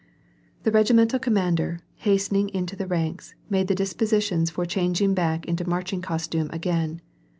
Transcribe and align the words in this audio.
The 0.63 0.71
regimental 0.71 1.19
commander, 1.19 1.81
hastening 1.97 2.49
into 2.49 2.75
the 2.75 2.87
ranks, 2.87 3.35
made 3.51 3.67
the 3.67 3.75
dispositions 3.75 4.49
for 4.49 4.65
changing 4.65 5.13
back 5.13 5.45
into 5.45 5.69
marching 5.69 6.01
costume 6.01 6.49
again. 6.51 7.01